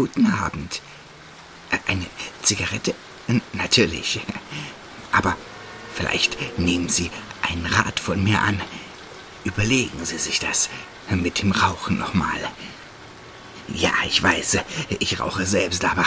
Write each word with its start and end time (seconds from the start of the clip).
Guten 0.00 0.32
Abend. 0.32 0.80
Eine 1.86 2.06
Zigarette? 2.42 2.94
Natürlich. 3.52 4.18
Aber 5.12 5.36
vielleicht 5.92 6.58
nehmen 6.58 6.88
Sie 6.88 7.10
einen 7.42 7.66
Rat 7.66 8.00
von 8.00 8.24
mir 8.24 8.40
an. 8.40 8.58
Überlegen 9.44 10.02
Sie 10.06 10.16
sich 10.16 10.38
das 10.38 10.70
mit 11.10 11.42
dem 11.42 11.52
Rauchen 11.52 11.98
nochmal. 11.98 12.40
Ja, 13.68 13.92
ich 14.06 14.22
weiß, 14.22 14.60
ich 15.00 15.20
rauche 15.20 15.44
selbst, 15.44 15.84
aber 15.84 16.06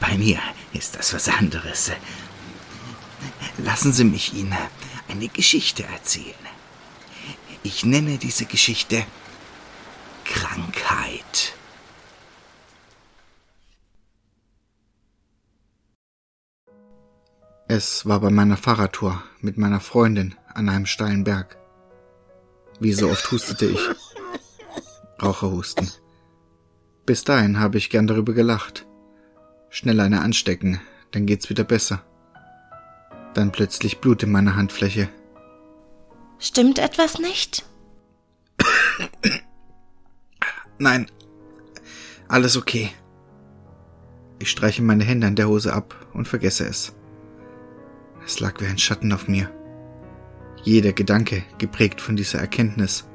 bei 0.00 0.18
mir 0.18 0.40
ist 0.72 0.96
das 0.96 1.14
was 1.14 1.28
anderes. 1.28 1.92
Lassen 3.58 3.92
Sie 3.92 4.02
mich 4.02 4.34
Ihnen 4.34 4.56
eine 5.06 5.28
Geschichte 5.28 5.84
erzählen. 5.84 6.34
Ich 7.62 7.84
nenne 7.84 8.18
diese 8.18 8.46
Geschichte 8.46 9.06
Krankheit. 10.24 10.73
Es 17.66 18.04
war 18.04 18.20
bei 18.20 18.30
meiner 18.30 18.58
Fahrradtour 18.58 19.22
mit 19.40 19.56
meiner 19.56 19.80
Freundin 19.80 20.34
an 20.52 20.68
einem 20.68 20.84
steilen 20.84 21.24
Berg. 21.24 21.56
Wie 22.78 22.92
so 22.92 23.08
oft 23.08 23.30
hustete 23.30 23.66
ich. 23.66 23.80
Raucherhusten. 25.22 25.90
Bis 27.06 27.24
dahin 27.24 27.58
habe 27.58 27.78
ich 27.78 27.88
gern 27.88 28.06
darüber 28.06 28.34
gelacht. 28.34 28.86
Schnell 29.70 30.00
eine 30.00 30.20
anstecken, 30.20 30.80
dann 31.12 31.24
geht's 31.24 31.48
wieder 31.48 31.64
besser. 31.64 32.02
Dann 33.32 33.50
plötzlich 33.50 33.98
Blut 33.98 34.22
in 34.22 34.30
meiner 34.30 34.56
Handfläche. 34.56 35.08
Stimmt 36.38 36.78
etwas 36.78 37.18
nicht? 37.18 37.64
Nein, 40.78 41.10
alles 42.28 42.56
okay. 42.58 42.90
Ich 44.38 44.50
streiche 44.50 44.82
meine 44.82 45.04
Hände 45.04 45.26
an 45.26 45.36
der 45.36 45.48
Hose 45.48 45.72
ab 45.72 46.06
und 46.12 46.28
vergesse 46.28 46.66
es. 46.66 46.92
Es 48.24 48.40
lag 48.40 48.60
wie 48.60 48.66
ein 48.66 48.78
Schatten 48.78 49.12
auf 49.12 49.28
mir. 49.28 49.50
Jeder 50.62 50.92
Gedanke 50.92 51.42
geprägt 51.58 52.00
von 52.00 52.16
dieser 52.16 52.38
Erkenntnis. 52.38 53.08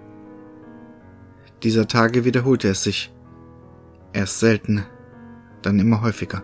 Dieser 1.64 1.88
Tage 1.88 2.26
wiederholte 2.26 2.70
es 2.70 2.84
sich. 2.84 3.12
Erst 4.14 4.40
selten, 4.40 4.86
dann 5.62 5.80
immer 5.80 6.02
häufiger. 6.02 6.44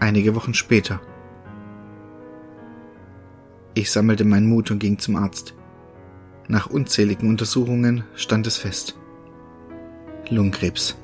Einige 0.00 0.34
Wochen 0.34 0.54
später. 0.54 1.00
Ich 3.74 3.90
sammelte 3.90 4.24
meinen 4.24 4.48
Mut 4.48 4.70
und 4.70 4.78
ging 4.78 4.98
zum 4.98 5.16
Arzt. 5.16 5.54
Nach 6.48 6.68
unzähligen 6.68 7.28
Untersuchungen 7.28 8.04
stand 8.14 8.46
es 8.46 8.56
fest. 8.56 8.98
Lungenkrebs. 10.30 10.96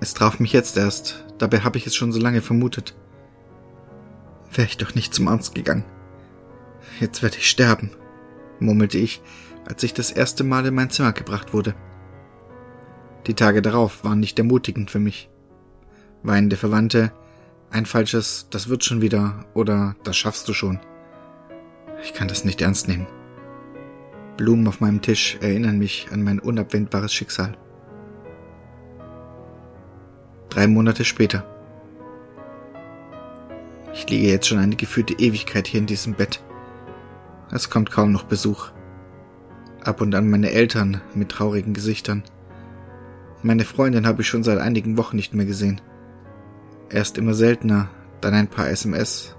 Es 0.00 0.14
traf 0.14 0.38
mich 0.38 0.52
jetzt 0.52 0.76
erst, 0.76 1.23
dabei 1.38 1.60
habe 1.60 1.78
ich 1.78 1.86
es 1.86 1.94
schon 1.94 2.12
so 2.12 2.20
lange 2.20 2.42
vermutet. 2.42 2.94
Wäre 4.52 4.68
ich 4.68 4.76
doch 4.76 4.94
nicht 4.94 5.14
zum 5.14 5.28
Arzt 5.28 5.54
gegangen. 5.54 5.84
Jetzt 7.00 7.22
werde 7.22 7.36
ich 7.38 7.50
sterben, 7.50 7.90
murmelte 8.60 8.98
ich, 8.98 9.20
als 9.66 9.82
ich 9.82 9.94
das 9.94 10.10
erste 10.10 10.44
Mal 10.44 10.66
in 10.66 10.74
mein 10.74 10.90
Zimmer 10.90 11.12
gebracht 11.12 11.52
wurde. 11.52 11.74
Die 13.26 13.34
Tage 13.34 13.62
darauf 13.62 14.04
waren 14.04 14.20
nicht 14.20 14.38
ermutigend 14.38 14.90
für 14.90 15.00
mich. 15.00 15.30
Weinende 16.22 16.56
Verwandte, 16.56 17.12
ein 17.70 17.86
falsches, 17.86 18.46
das 18.50 18.68
wird 18.68 18.84
schon 18.84 19.00
wieder 19.00 19.44
oder 19.54 19.96
das 20.04 20.16
schaffst 20.16 20.48
du 20.48 20.52
schon. 20.52 20.78
Ich 22.02 22.14
kann 22.14 22.28
das 22.28 22.44
nicht 22.44 22.60
ernst 22.60 22.86
nehmen. 22.86 23.06
Blumen 24.36 24.68
auf 24.68 24.80
meinem 24.80 25.00
Tisch 25.00 25.38
erinnern 25.40 25.78
mich 25.78 26.08
an 26.12 26.22
mein 26.22 26.38
unabwendbares 26.38 27.12
Schicksal. 27.12 27.56
Drei 30.54 30.68
Monate 30.68 31.04
später. 31.04 31.44
Ich 33.92 34.08
liege 34.08 34.28
jetzt 34.28 34.46
schon 34.46 34.58
eine 34.58 34.76
gefühlte 34.76 35.14
Ewigkeit 35.14 35.66
hier 35.66 35.80
in 35.80 35.86
diesem 35.86 36.14
Bett. 36.14 36.44
Es 37.50 37.70
kommt 37.70 37.90
kaum 37.90 38.12
noch 38.12 38.22
Besuch. 38.22 38.70
Ab 39.82 40.00
und 40.00 40.14
an 40.14 40.30
meine 40.30 40.52
Eltern 40.52 41.00
mit 41.12 41.30
traurigen 41.30 41.74
Gesichtern. 41.74 42.22
Meine 43.42 43.64
Freundin 43.64 44.06
habe 44.06 44.22
ich 44.22 44.28
schon 44.28 44.44
seit 44.44 44.60
einigen 44.60 44.96
Wochen 44.96 45.16
nicht 45.16 45.34
mehr 45.34 45.44
gesehen. 45.44 45.80
Erst 46.88 47.18
immer 47.18 47.34
seltener, 47.34 47.88
dann 48.20 48.34
ein 48.34 48.46
paar 48.46 48.68
SMS, 48.70 49.34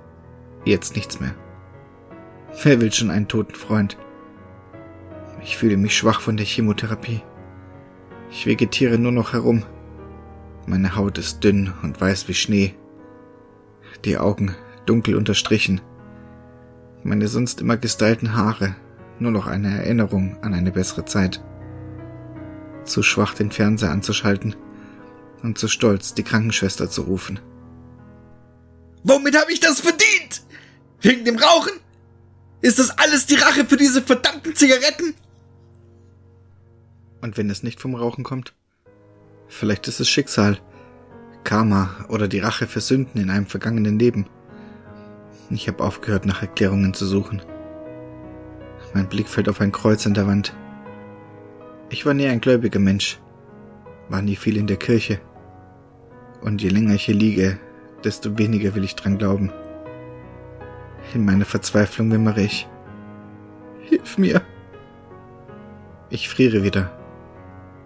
jetzt 0.65 0.97
nichts 0.97 1.21
mehr. 1.21 1.33
Wer 2.61 2.81
will 2.81 2.91
schon 2.91 3.09
einen 3.09 3.29
toten 3.29 3.55
Freund? 3.55 3.97
Ich 5.41 5.55
fühle 5.55 5.77
mich 5.77 5.95
schwach 5.95 6.19
von 6.19 6.35
der 6.35 6.45
Chemotherapie. 6.45 7.21
Ich 8.29 8.45
vegetiere 8.45 8.97
nur 8.97 9.13
noch 9.13 9.31
herum. 9.31 9.63
Meine 10.67 10.95
Haut 10.95 11.17
ist 11.17 11.43
dünn 11.43 11.73
und 11.83 12.01
weiß 12.01 12.27
wie 12.27 12.33
Schnee. 12.33 12.75
Die 14.03 14.17
Augen 14.17 14.55
dunkel 14.85 15.15
unterstrichen. 15.15 15.81
Meine 17.03 17.27
sonst 17.27 17.61
immer 17.61 17.77
gestylten 17.77 18.35
Haare 18.35 18.75
nur 19.19 19.31
noch 19.31 19.47
eine 19.47 19.77
Erinnerung 19.77 20.37
an 20.41 20.53
eine 20.53 20.71
bessere 20.71 21.05
Zeit. 21.05 21.43
Zu 22.83 23.03
schwach, 23.03 23.33
den 23.33 23.51
Fernseher 23.51 23.91
anzuschalten 23.91 24.55
und 25.43 25.57
zu 25.57 25.67
stolz, 25.67 26.13
die 26.13 26.23
Krankenschwester 26.23 26.89
zu 26.89 27.03
rufen. 27.03 27.39
Womit 29.03 29.37
habe 29.39 29.51
ich 29.53 29.59
das 29.59 29.81
verdient? 29.81 30.43
Wegen 31.01 31.25
dem 31.25 31.37
Rauchen? 31.37 31.73
Ist 32.61 32.79
das 32.79 32.97
alles 32.97 33.27
die 33.27 33.35
Rache 33.35 33.65
für 33.65 33.77
diese 33.77 34.01
verdammten 34.01 34.55
Zigaretten? 34.55 35.13
Und 37.21 37.37
wenn 37.37 37.49
es 37.49 37.63
nicht 37.63 37.79
vom 37.79 37.95
Rauchen 37.95 38.23
kommt? 38.23 38.53
Vielleicht 39.47 39.87
ist 39.87 39.99
es 39.99 40.09
Schicksal, 40.09 40.57
Karma 41.43 42.05
oder 42.09 42.27
die 42.27 42.39
Rache 42.39 42.67
für 42.67 42.81
Sünden 42.81 43.21
in 43.21 43.29
einem 43.29 43.45
vergangenen 43.45 43.99
Leben. 43.99 44.25
Ich 45.49 45.67
habe 45.67 45.83
aufgehört, 45.83 46.25
nach 46.25 46.41
Erklärungen 46.41 46.93
zu 46.93 47.05
suchen. 47.05 47.41
Mein 48.93 49.07
Blick 49.07 49.27
fällt 49.27 49.49
auf 49.49 49.61
ein 49.61 49.71
Kreuz 49.71 50.07
an 50.07 50.13
der 50.13 50.27
Wand. 50.27 50.55
Ich 51.89 52.05
war 52.05 52.13
nie 52.13 52.27
ein 52.27 52.41
gläubiger 52.41 52.79
Mensch, 52.79 53.19
war 54.09 54.21
nie 54.21 54.35
viel 54.35 54.57
in 54.57 54.67
der 54.67 54.77
Kirche. 54.77 55.19
Und 56.41 56.61
je 56.61 56.69
länger 56.69 56.95
ich 56.95 57.05
hier 57.05 57.15
liege, 57.15 57.59
desto 58.03 58.37
weniger 58.37 58.75
will 58.75 58.83
ich 58.83 58.95
dran 58.95 59.17
glauben. 59.17 59.51
In 61.13 61.25
meiner 61.25 61.45
Verzweiflung 61.45 62.11
wimmere 62.11 62.41
ich. 62.41 62.67
Hilf 63.81 64.17
mir. 64.17 64.41
Ich 66.09 66.29
friere 66.29 66.63
wieder 66.63 66.91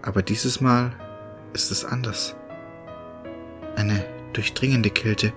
aber 0.01 0.21
dieses 0.21 0.61
Mal 0.61 0.91
ist 1.53 1.71
es 1.71 1.85
anders. 1.85 2.35
Eine 3.75 4.05
durchdringende 4.33 4.89
Kälte. 4.89 5.33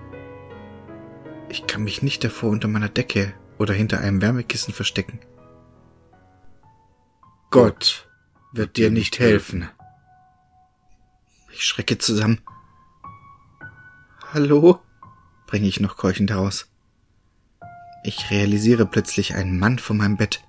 Ich 1.49 1.67
kann 1.67 1.85
mich 1.85 2.03
nicht 2.03 2.25
davor 2.25 2.51
unter 2.51 2.69
meiner 2.69 2.89
Decke 2.89 3.35
oder 3.59 3.75
hinter 3.75 4.01
einem 4.01 4.23
Wärmekissen 4.23 4.75
verstecken. 4.75 5.21
Gott 7.51 8.09
wird 8.53 8.77
dir 8.77 8.91
nicht 8.91 9.19
helfen. 9.19 9.69
Ich 11.53 11.65
schrecke 11.65 11.99
zusammen. 11.99 12.41
Hallo? 14.33 14.81
bringe 15.47 15.69
ich 15.69 15.81
noch 15.81 15.99
keuchend 15.99 16.31
heraus. 16.31 16.71
Ich 18.05 18.31
realisiere 18.31 18.87
plötzlich 18.87 19.35
einen 19.35 19.59
Mann 19.59 19.79
vor 19.79 19.95
meinem 19.95 20.17
Bett. 20.17 20.43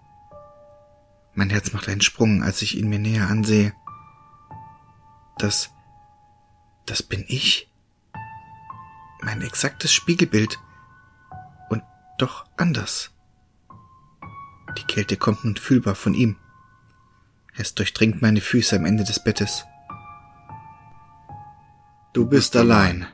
Mein 1.33 1.49
Herz 1.49 1.73
macht 1.73 1.89
einen 1.89 2.01
Sprung, 2.01 2.41
als 2.41 2.61
ich 2.61 2.77
ihn 2.77 2.87
mir 2.87 2.99
näher 2.99 3.27
ansehe. 3.27 3.73
Das, 5.37 5.71
das 6.85 7.03
bin 7.03 7.25
ich. 7.27 7.69
Mein 9.21 9.41
exaktes 9.41 9.93
Spiegelbild. 9.93 10.59
Und 11.69 11.83
doch 12.17 12.45
anders. 12.57 13.11
Die 14.77 14.83
Kälte 14.83 15.17
kommt 15.17 15.43
nun 15.43 15.55
fühlbar 15.55 15.95
von 15.95 16.13
ihm. 16.13 16.37
Es 17.55 17.75
durchdringt 17.75 18.21
meine 18.21 18.41
Füße 18.41 18.75
am 18.75 18.85
Ende 18.85 19.03
des 19.03 19.23
Bettes. 19.23 19.65
Du 22.13 22.27
bist 22.27 22.55
allein. 22.55 23.07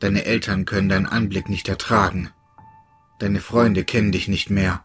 Deine 0.00 0.24
Eltern 0.24 0.64
können 0.64 0.88
deinen 0.88 1.06
Anblick 1.06 1.48
nicht 1.48 1.68
ertragen. 1.68 2.30
Deine 3.18 3.40
Freunde 3.40 3.84
kennen 3.84 4.12
dich 4.12 4.28
nicht 4.28 4.50
mehr. 4.50 4.84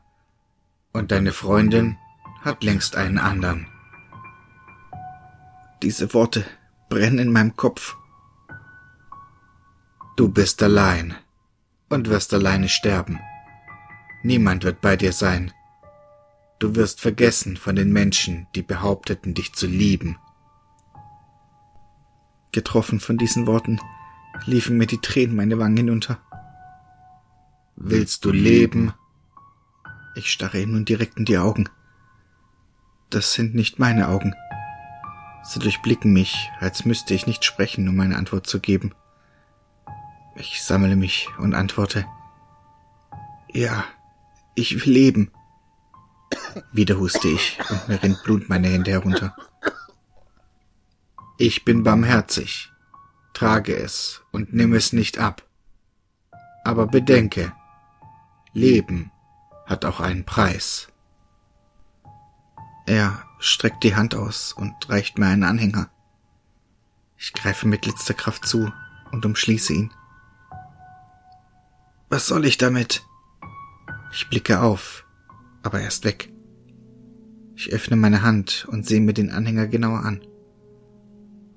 Und 0.94 1.12
deine 1.12 1.34
Freundin 1.34 1.98
hat 2.42 2.64
längst 2.64 2.96
einen 2.96 3.18
anderen. 3.18 3.68
Diese 5.82 6.14
Worte 6.14 6.46
brennen 6.90 7.20
in 7.20 7.32
meinem 7.32 7.56
Kopf. 7.56 7.96
Du 10.18 10.28
bist 10.28 10.62
allein 10.64 11.16
und 11.88 12.10
wirst 12.10 12.34
alleine 12.34 12.68
sterben. 12.68 13.20
Niemand 14.24 14.64
wird 14.64 14.82
bei 14.82 14.98
dir 14.98 15.14
sein. 15.14 15.54
Du 16.58 16.76
wirst 16.76 17.00
vergessen 17.00 17.56
von 17.56 17.76
den 17.76 17.94
Menschen, 17.94 18.48
die 18.54 18.64
behaupteten, 18.64 19.34
dich 19.34 19.54
zu 19.54 19.66
lieben. 19.66 20.18
Getroffen 22.52 23.00
von 23.00 23.18
diesen 23.18 23.48
Worten 23.48 23.80
liefen 24.46 24.78
mir 24.78 24.88
die 24.88 24.98
Tränen 24.98 25.36
meine 25.36 25.58
Wangen 25.58 25.78
hinunter. 25.78 26.20
Willst 27.76 28.26
du 28.26 28.32
leben? 28.32 28.94
Ich 30.16 30.32
starre 30.32 30.60
ihm 30.60 30.72
nun 30.74 30.84
direkt 30.84 31.18
in 31.18 31.26
die 31.26 31.38
Augen. 31.38 31.70
Das 33.10 33.34
sind 33.34 33.56
nicht 33.56 33.80
meine 33.80 34.10
Augen. 34.10 34.36
Sie 35.44 35.60
durchblicken 35.60 36.14
mich, 36.14 36.52
als 36.60 36.86
müsste 36.86 37.14
ich 37.14 37.28
nicht 37.28 37.46
sprechen, 37.46 37.88
um 37.88 38.00
eine 38.00 38.18
Antwort 38.18 38.48
zu 38.48 38.60
geben. 38.60 38.94
Ich 40.36 40.64
sammle 40.64 40.96
mich 40.96 41.28
und 41.38 41.54
antworte. 41.54 42.06
Ja, 43.52 43.84
ich 44.56 44.86
will 44.86 44.94
leben. 44.94 45.32
Wieder 46.72 46.98
huste 46.98 47.28
ich 47.28 47.60
und 47.70 47.88
mir 47.88 48.02
rinnt 48.02 48.24
Blut 48.24 48.50
meine 48.50 48.68
Hände 48.68 48.92
herunter. 48.92 49.36
Ich 51.38 51.66
bin 51.66 51.84
barmherzig. 51.84 52.72
Trage 53.34 53.76
es 53.76 54.22
und 54.32 54.54
nimm 54.54 54.74
es 54.74 54.92
nicht 54.92 55.20
ab. 55.20 55.44
Aber 56.64 56.88
bedenke, 56.88 57.54
Leben 58.54 59.12
hat 59.66 59.86
auch 59.86 60.00
einen 60.02 60.26
Preis. 60.26 60.90
Er 62.86 63.24
streckt 63.40 63.84
die 63.84 63.96
Hand 63.96 64.16
aus 64.16 64.54
und 64.54 64.74
reicht 64.90 65.18
mir 65.18 65.28
einen 65.28 65.44
Anhänger. 65.44 65.90
Ich 67.18 67.34
greife 67.34 67.68
mit 67.68 67.86
letzter 67.86 68.14
Kraft 68.14 68.46
zu 68.46 68.72
und 69.12 69.26
umschließe 69.26 69.74
ihn. 69.74 69.92
Was 72.10 72.28
soll 72.28 72.46
ich 72.46 72.58
damit? 72.58 73.04
Ich 74.12 74.30
blicke 74.30 74.62
auf, 74.62 75.06
aber 75.64 75.82
er 75.82 75.88
ist 75.88 76.04
weg. 76.04 76.32
Ich 77.56 77.72
öffne 77.74 77.96
meine 77.96 78.22
Hand 78.22 78.68
und 78.70 78.86
sehe 78.86 79.02
mir 79.02 79.14
den 79.14 79.32
Anhänger 79.32 79.68
genauer 79.68 80.06
an. 80.06 80.22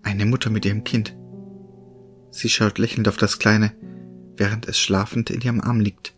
Eine 0.03 0.27
Mutter 0.27 0.51
mit 0.51 0.65
ihrem 0.65 0.85
Kind. 0.85 1.17
Sie 2.31 2.49
schaut 2.49 2.79
lächelnd 2.79 3.09
auf 3.09 3.17
das 3.17 3.39
Kleine, 3.39 3.73
während 4.37 4.67
es 4.67 4.79
schlafend 4.79 5.31
in 5.31 5.41
ihrem 5.41 5.61
Arm 5.61 5.81
liegt. 5.81 6.15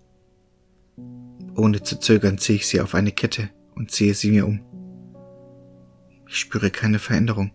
Ohne 1.55 1.83
zu 1.83 2.01
zögern 2.01 2.39
ziehe 2.39 2.57
ich 2.57 2.67
sie 2.67 2.81
auf 2.81 2.95
eine 2.95 3.13
Kette 3.13 3.51
und 3.75 3.91
ziehe 3.91 4.15
sie 4.15 4.31
mir 4.31 4.47
um. 4.47 4.61
Ich 6.35 6.41
spüre 6.41 6.71
keine 6.71 6.99
Veränderung. 6.99 7.53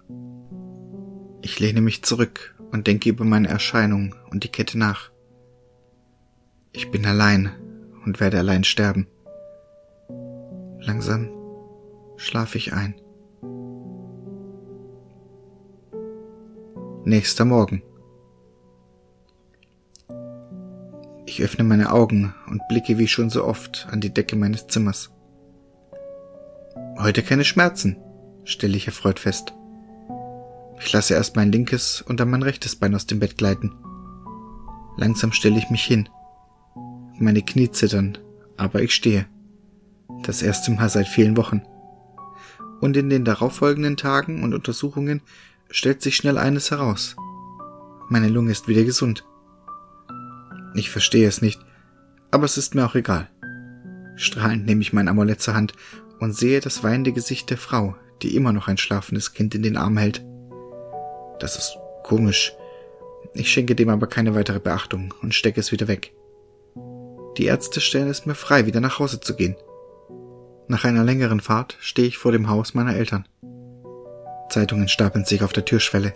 Ich 1.41 1.59
lehne 1.59 1.81
mich 1.81 2.01
zurück 2.01 2.55
und 2.71 2.87
denke 2.87 3.09
über 3.09 3.25
meine 3.25 3.49
Erscheinung 3.49 4.15
und 4.31 4.45
die 4.45 4.47
Kette 4.47 4.77
nach. 4.77 5.11
Ich 6.71 6.89
bin 6.89 7.05
allein 7.05 7.51
und 8.05 8.21
werde 8.21 8.39
allein 8.39 8.63
sterben. 8.63 9.07
Langsam 10.79 11.29
schlafe 12.15 12.57
ich 12.57 12.71
ein. 12.71 12.95
Nächster 17.03 17.43
Morgen. 17.43 17.83
Ich 21.25 21.43
öffne 21.43 21.65
meine 21.65 21.91
Augen 21.91 22.33
und 22.47 22.61
blicke 22.69 22.97
wie 22.97 23.09
schon 23.09 23.29
so 23.29 23.43
oft 23.43 23.89
an 23.91 23.99
die 23.99 24.13
Decke 24.13 24.37
meines 24.37 24.67
Zimmers. 24.67 25.11
Heute 26.97 27.23
keine 27.23 27.43
Schmerzen, 27.43 27.97
stelle 28.43 28.77
ich 28.77 28.87
erfreut 28.87 29.19
fest. 29.19 29.53
Ich 30.79 30.91
lasse 30.91 31.13
erst 31.13 31.35
mein 31.35 31.51
linkes 31.51 32.01
und 32.01 32.19
dann 32.19 32.29
mein 32.29 32.43
rechtes 32.43 32.75
Bein 32.75 32.95
aus 32.95 33.05
dem 33.05 33.19
Bett 33.19 33.37
gleiten. 33.37 33.75
Langsam 34.97 35.31
stelle 35.31 35.57
ich 35.57 35.69
mich 35.69 35.83
hin. 35.83 36.09
Meine 37.17 37.41
Knie 37.41 37.69
zittern, 37.69 38.17
aber 38.57 38.81
ich 38.81 38.93
stehe. 38.93 39.25
Das 40.23 40.41
erste 40.41 40.71
Mal 40.71 40.89
seit 40.89 41.07
vielen 41.07 41.37
Wochen. 41.37 41.61
Und 42.81 42.95
in 42.95 43.09
den 43.09 43.25
darauffolgenden 43.25 43.97
Tagen 43.97 44.43
und 44.43 44.53
Untersuchungen 44.53 45.21
stellt 45.69 46.01
sich 46.01 46.15
schnell 46.15 46.37
eines 46.37 46.71
heraus. 46.71 47.15
Meine 48.07 48.29
Lunge 48.29 48.51
ist 48.51 48.67
wieder 48.67 48.83
gesund. 48.83 49.25
Ich 50.75 50.89
verstehe 50.89 51.27
es 51.27 51.41
nicht, 51.41 51.59
aber 52.31 52.45
es 52.45 52.57
ist 52.57 52.73
mir 52.73 52.85
auch 52.85 52.95
egal. 52.95 53.29
Strahlend 54.15 54.65
nehme 54.65 54.81
ich 54.81 54.93
mein 54.93 55.07
Amulett 55.07 55.41
zur 55.41 55.55
Hand 55.55 55.73
und 56.19 56.33
sehe 56.33 56.59
das 56.59 56.83
weinende 56.83 57.13
Gesicht 57.13 57.49
der 57.49 57.57
Frau, 57.57 57.95
die 58.21 58.35
immer 58.35 58.53
noch 58.53 58.67
ein 58.67 58.77
schlafendes 58.77 59.33
Kind 59.33 59.55
in 59.55 59.63
den 59.63 59.77
Arm 59.77 59.97
hält. 59.97 60.23
Das 61.39 61.57
ist 61.57 61.77
komisch. 62.03 62.53
Ich 63.33 63.51
schenke 63.51 63.75
dem 63.75 63.89
aber 63.89 64.07
keine 64.07 64.35
weitere 64.35 64.59
Beachtung 64.59 65.13
und 65.21 65.33
stecke 65.33 65.59
es 65.59 65.71
wieder 65.71 65.87
weg. 65.87 66.13
Die 67.37 67.45
Ärzte 67.45 67.79
stellen 67.79 68.09
es 68.09 68.25
mir 68.25 68.35
frei, 68.35 68.65
wieder 68.65 68.81
nach 68.81 68.99
Hause 68.99 69.19
zu 69.19 69.35
gehen. 69.35 69.55
Nach 70.67 70.83
einer 70.83 71.03
längeren 71.03 71.39
Fahrt 71.39 71.77
stehe 71.79 72.07
ich 72.07 72.17
vor 72.17 72.31
dem 72.31 72.49
Haus 72.49 72.73
meiner 72.73 72.95
Eltern. 72.95 73.27
Zeitungen 74.49 74.87
stapeln 74.87 75.25
sich 75.25 75.43
auf 75.43 75.53
der 75.53 75.65
Türschwelle. 75.65 76.13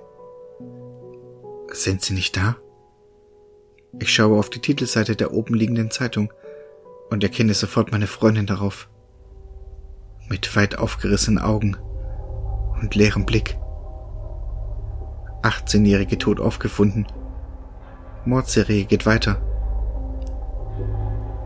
Sind 1.72 2.02
sie 2.02 2.14
nicht 2.14 2.36
da? 2.36 2.58
Ich 4.00 4.14
schaue 4.14 4.38
auf 4.38 4.50
die 4.50 4.60
Titelseite 4.60 5.16
der 5.16 5.34
oben 5.34 5.54
liegenden 5.54 5.92
Zeitung 5.92 6.34
und 7.10 7.24
erkenne 7.24 7.54
sofort 7.54 7.92
meine 7.92 8.08
Freundin 8.08 8.46
darauf. 8.46 8.90
Mit 10.30 10.56
weit 10.56 10.78
aufgerissenen 10.78 11.44
Augen 11.44 11.78
und 12.84 12.94
leerem 12.96 13.26
Blick. 13.26 13.58
18-Jährige 15.42 16.18
tot 16.18 16.40
aufgefunden. 16.40 17.08
Mordserie 18.26 18.86
geht 18.86 19.06
weiter. 19.06 19.42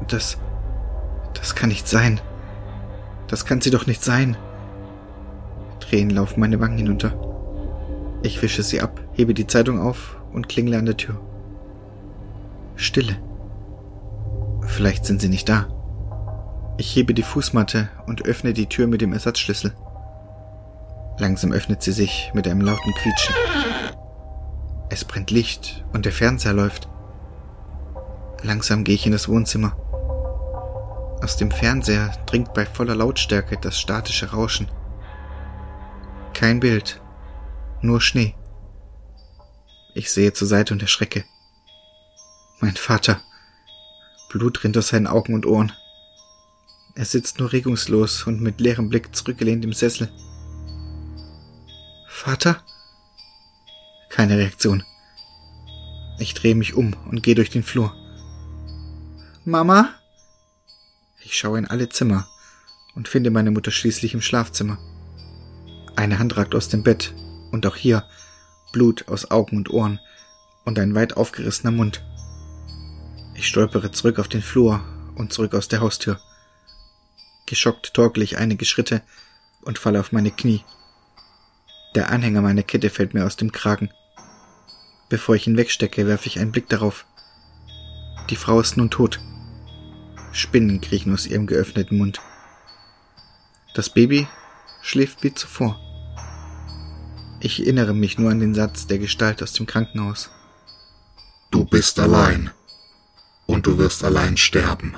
Das, 0.08 0.38
das 1.34 1.56
kann 1.56 1.70
nicht 1.70 1.88
sein. 1.88 2.20
Das 3.28 3.46
kann 3.46 3.62
sie 3.62 3.72
doch 3.72 3.88
nicht 3.88 4.04
sein. 4.04 4.36
Tränen 5.80 6.16
laufen 6.16 6.40
meine 6.40 6.60
Wangen 6.60 6.78
hinunter. 6.78 7.14
Ich 8.24 8.42
wische 8.42 8.64
sie 8.64 8.82
ab, 8.82 9.00
hebe 9.14 9.34
die 9.34 9.48
Zeitung 9.48 9.80
auf 9.80 10.18
und 10.34 10.50
klingle 10.50 10.78
an 10.78 10.86
der 10.86 10.98
Tür. 10.98 11.20
Stille. 12.76 13.18
Vielleicht 14.62 15.06
sind 15.06 15.22
sie 15.22 15.30
nicht 15.30 15.48
da. 15.50 15.68
Ich 16.78 16.96
hebe 16.96 17.14
die 17.14 17.24
Fußmatte 17.24 17.90
und 18.06 18.26
öffne 18.26 18.54
die 18.54 18.68
Tür 18.68 18.88
mit 18.88 19.02
dem 19.02 19.14
Ersatzschlüssel. 19.14 19.74
Langsam 21.20 21.52
öffnet 21.52 21.82
sie 21.82 21.92
sich 21.92 22.32
mit 22.34 22.48
einem 22.48 22.62
lauten 22.62 22.94
Quietschen. 22.94 23.36
Es 24.90 25.04
brennt 25.04 25.32
Licht 25.32 25.84
und 25.94 26.06
der 26.06 26.12
Fernseher 26.12 26.54
läuft. 26.54 26.88
Langsam 28.44 28.84
gehe 28.84 28.96
ich 28.96 29.06
in 29.06 29.12
das 29.12 29.28
Wohnzimmer. 29.28 29.76
Aus 31.22 31.36
dem 31.38 31.50
Fernseher 31.50 32.12
dringt 32.28 32.54
bei 32.54 32.66
voller 32.66 32.96
Lautstärke 32.96 33.58
das 33.60 33.80
statische 33.80 34.32
Rauschen. 34.32 34.70
Kein 36.34 36.60
Bild, 36.60 37.02
nur 37.82 38.00
Schnee. 38.00 38.36
Ich 39.96 40.12
sehe 40.12 40.34
zur 40.34 40.48
Seite 40.48 40.76
und 40.76 40.84
erschrecke. 40.84 41.26
Mein 42.60 42.76
Vater. 42.76 43.20
Blut 44.30 44.64
rinnt 44.64 44.78
aus 44.78 44.90
seinen 44.90 45.08
Augen 45.08 45.34
und 45.34 45.48
Ohren. 45.48 45.72
Er 46.94 47.06
sitzt 47.06 47.40
nur 47.40 47.52
regungslos 47.52 48.24
und 48.28 48.42
mit 48.42 48.60
leerem 48.60 48.90
Blick 48.90 49.16
zurückgelehnt 49.16 49.66
im 49.66 49.74
Sessel. 49.74 50.12
Vater? 52.28 52.62
Keine 54.10 54.38
Reaktion. 54.38 54.84
Ich 56.20 56.34
drehe 56.34 56.56
mich 56.56 56.74
um 56.74 56.94
und 57.10 57.24
gehe 57.24 57.36
durch 57.36 57.50
den 57.50 57.64
Flur. 57.64 57.96
Mama? 59.46 59.94
Ich 61.24 61.38
schaue 61.38 61.58
in 61.58 61.68
alle 61.68 61.88
Zimmer 61.88 62.28
und 62.96 63.08
finde 63.08 63.32
meine 63.32 63.50
Mutter 63.50 63.72
schließlich 63.72 64.14
im 64.14 64.20
Schlafzimmer. 64.20 64.78
Eine 65.96 66.20
Hand 66.20 66.36
ragt 66.36 66.54
aus 66.54 66.68
dem 66.68 66.84
Bett 66.84 67.16
und 67.54 67.66
auch 67.66 67.78
hier 67.78 68.04
Blut 68.74 69.08
aus 69.08 69.32
Augen 69.32 69.56
und 69.56 69.70
Ohren 69.70 70.02
und 70.66 70.80
ein 70.80 70.96
weit 70.96 71.16
aufgerissener 71.16 71.72
Mund. 71.72 72.04
Ich 73.36 73.48
stolpere 73.48 73.92
zurück 73.92 74.20
auf 74.20 74.28
den 74.28 74.42
Flur 74.42 74.84
und 75.16 75.32
zurück 75.32 75.56
aus 75.56 75.70
der 75.70 75.80
Haustür. 75.80 76.20
Geschockt 77.46 77.94
torkel 77.94 78.22
ich 78.22 78.38
einige 78.38 78.66
Schritte 78.66 79.02
und 79.62 79.78
falle 79.78 80.02
auf 80.02 80.12
meine 80.12 80.32
Knie. 80.32 80.66
Der 81.98 82.12
Anhänger 82.12 82.44
meiner 82.44 82.62
Kette 82.62 82.92
fällt 82.92 83.16
mir 83.16 83.26
aus 83.26 83.38
dem 83.38 83.52
Kragen. 83.52 83.90
Bevor 85.10 85.34
ich 85.34 85.48
ihn 85.48 85.58
wegstecke, 85.58 86.06
werfe 86.06 86.28
ich 86.28 86.38
einen 86.38 86.52
Blick 86.52 86.70
darauf. 86.70 87.08
Die 88.30 88.36
Frau 88.36 88.60
ist 88.60 88.78
nun 88.78 88.92
tot. 88.92 89.20
Spinnen 90.32 90.80
kriechen 90.80 91.12
aus 91.12 91.26
ihrem 91.26 91.48
geöffneten 91.48 91.98
Mund. 91.98 92.22
Das 93.74 93.90
Baby 93.90 94.28
schläft 94.84 95.24
wie 95.24 95.34
zuvor. 95.34 95.80
Ich 97.40 97.62
erinnere 97.62 97.96
mich 97.96 98.20
nur 98.20 98.30
an 98.30 98.42
den 98.42 98.54
Satz 98.54 98.86
der 98.86 99.00
Gestalt 99.00 99.42
aus 99.42 99.54
dem 99.54 99.66
Krankenhaus. 99.66 100.30
Du 101.50 101.66
bist 101.66 102.00
allein 102.00 102.52
und 103.48 103.66
du 103.66 103.80
wirst 103.80 104.04
allein 104.04 104.38
sterben. 104.38 104.98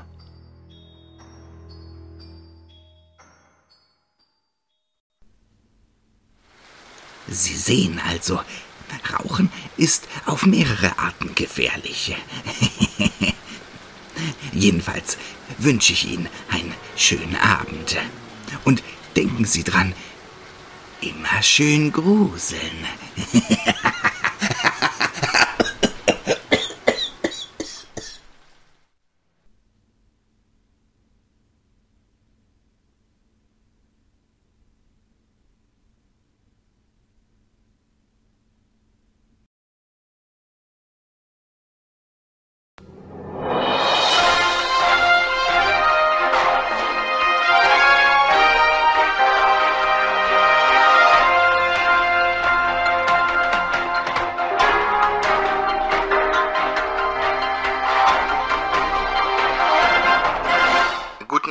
Sie 7.32 7.56
sehen 7.56 8.02
also, 8.08 8.42
Rauchen 9.14 9.52
ist 9.78 10.08
auf 10.26 10.46
mehrere 10.46 10.98
Arten 10.98 11.36
gefährlich. 11.36 12.16
Jedenfalls 14.54 15.18
wünsche 15.58 15.94
ich 15.94 16.06
Ihnen 16.06 16.28
einen 16.50 16.74
schönen 16.96 17.36
Abend. 17.36 17.98
Und 18.66 18.84
denken 19.16 19.46
Sie 19.46 19.64
dran, 19.64 19.94
immer 21.02 21.42
schön 21.42 21.92
gruseln. 21.92 22.88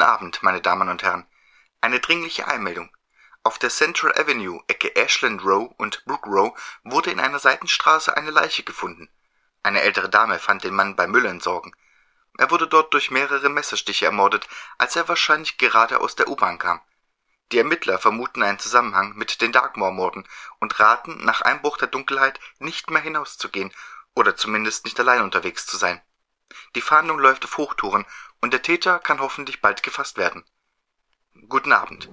Abend, 0.08 0.42
meine 0.42 0.62
Damen 0.62 0.88
und 0.88 1.02
Herren. 1.02 1.26
Eine 1.82 2.00
dringliche 2.00 2.48
Einmeldung. 2.48 2.90
Auf 3.42 3.58
der 3.58 3.68
Central 3.68 4.12
Avenue, 4.18 4.62
Ecke 4.66 4.96
Ashland 4.96 5.44
Row 5.44 5.70
und 5.76 6.02
Brook 6.06 6.26
Row, 6.26 6.58
wurde 6.82 7.10
in 7.10 7.20
einer 7.20 7.38
Seitenstraße 7.38 8.16
eine 8.16 8.30
Leiche 8.30 8.62
gefunden. 8.62 9.10
Eine 9.62 9.82
ältere 9.82 10.08
Dame 10.08 10.38
fand 10.38 10.64
den 10.64 10.74
Mann 10.74 10.96
beim 10.96 11.10
Müll 11.10 11.26
entsorgen. 11.26 11.76
Er 12.38 12.50
wurde 12.50 12.66
dort 12.66 12.94
durch 12.94 13.10
mehrere 13.10 13.50
Messerstiche 13.50 14.06
ermordet, 14.06 14.48
als 14.78 14.96
er 14.96 15.08
wahrscheinlich 15.08 15.58
gerade 15.58 16.00
aus 16.00 16.16
der 16.16 16.28
U-Bahn 16.28 16.58
kam. 16.58 16.80
Die 17.52 17.58
Ermittler 17.58 17.98
vermuten 17.98 18.42
einen 18.42 18.58
Zusammenhang 18.58 19.14
mit 19.14 19.42
den 19.42 19.52
Darkmoor-Morden 19.52 20.26
und 20.58 20.80
raten, 20.80 21.22
nach 21.22 21.42
Einbruch 21.42 21.76
der 21.76 21.88
Dunkelheit 21.88 22.40
nicht 22.60 22.90
mehr 22.90 23.02
hinauszugehen 23.02 23.74
oder 24.14 24.36
zumindest 24.36 24.86
nicht 24.86 24.98
allein 24.98 25.20
unterwegs 25.20 25.66
zu 25.66 25.76
sein. 25.76 26.00
Die 26.74 26.80
Fahndung 26.80 27.18
läuft 27.18 27.44
auf 27.44 27.56
Hochtouren 27.58 28.06
und 28.40 28.52
der 28.52 28.62
Täter 28.62 28.98
kann 28.98 29.20
hoffentlich 29.20 29.60
bald 29.60 29.82
gefasst 29.82 30.16
werden. 30.16 30.44
Guten 31.48 31.72
Abend. 31.72 32.10